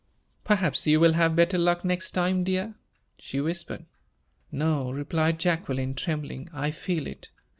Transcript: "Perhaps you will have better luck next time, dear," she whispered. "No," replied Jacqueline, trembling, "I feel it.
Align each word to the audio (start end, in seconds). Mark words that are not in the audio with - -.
"Perhaps 0.43 0.87
you 0.87 0.99
will 0.99 1.13
have 1.13 1.35
better 1.35 1.59
luck 1.59 1.85
next 1.85 2.09
time, 2.13 2.43
dear," 2.43 2.73
she 3.19 3.39
whispered. 3.39 3.85
"No," 4.51 4.89
replied 4.91 5.37
Jacqueline, 5.37 5.93
trembling, 5.93 6.49
"I 6.51 6.71
feel 6.71 7.05
it. 7.05 7.29